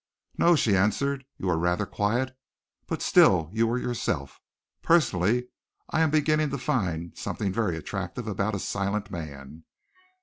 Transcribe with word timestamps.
"No!" 0.39 0.55
she 0.55 0.75
answered. 0.75 1.25
"You 1.37 1.45
were 1.45 1.59
rather 1.59 1.85
quiet, 1.85 2.35
but 2.87 3.03
still 3.03 3.51
you 3.53 3.67
were 3.67 3.77
yourself. 3.77 4.39
Personally, 4.81 5.49
I 5.91 6.01
am 6.01 6.09
beginning 6.09 6.49
to 6.49 6.57
find 6.57 7.15
something 7.15 7.53
very 7.53 7.77
attractive 7.77 8.25
about 8.25 8.55
a 8.55 8.59
silent 8.59 9.11
man. 9.11 9.63